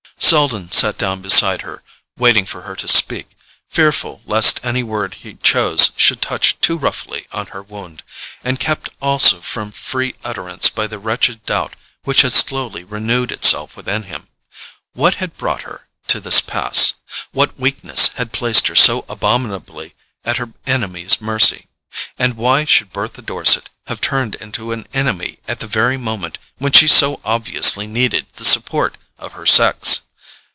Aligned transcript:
Selden 0.17 0.71
sat 0.71 0.97
down 0.97 1.21
beside 1.21 1.59
her, 1.63 1.83
waiting 2.15 2.45
for 2.45 2.61
her 2.61 2.73
to 2.77 2.87
speak, 2.87 3.31
fearful 3.69 4.21
lest 4.25 4.61
any 4.63 4.81
word 4.81 5.15
he 5.15 5.33
chose 5.33 5.91
should 5.97 6.21
touch 6.21 6.57
too 6.61 6.77
roughly 6.77 7.27
on 7.33 7.47
her 7.47 7.61
wound, 7.61 8.01
and 8.41 8.57
kept 8.57 8.89
also 9.01 9.41
from 9.41 9.73
free 9.73 10.15
utterance 10.23 10.69
by 10.69 10.87
the 10.87 10.99
wretched 10.99 11.45
doubt 11.45 11.75
which 12.05 12.21
had 12.21 12.31
slowly 12.31 12.81
renewed 12.85 13.29
itself 13.29 13.75
within 13.75 14.03
him. 14.03 14.29
What 14.93 15.15
had 15.15 15.37
brought 15.37 15.63
her 15.63 15.89
to 16.07 16.21
this 16.21 16.39
pass? 16.39 16.93
What 17.33 17.59
weakness 17.59 18.11
had 18.15 18.31
placed 18.31 18.67
her 18.69 18.75
so 18.75 19.03
abominably 19.09 19.95
at 20.23 20.37
her 20.37 20.53
enemy's 20.65 21.19
mercy? 21.19 21.67
And 22.17 22.35
why 22.35 22.63
should 22.63 22.93
Bertha 22.93 23.21
Dorset 23.21 23.69
have 23.87 23.99
turned 23.99 24.35
into 24.35 24.71
an 24.71 24.87
enemy 24.93 25.39
at 25.49 25.59
the 25.59 25.67
very 25.67 25.97
moment 25.97 26.37
when 26.57 26.71
she 26.71 26.87
so 26.87 27.19
obviously 27.25 27.85
needed 27.85 28.27
the 28.35 28.45
support 28.45 28.95
of 29.17 29.33
her 29.33 29.45
sex? 29.47 30.03